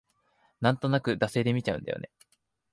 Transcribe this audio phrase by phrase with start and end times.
[0.61, 2.09] なんとなく惰性で見ちゃうんだよね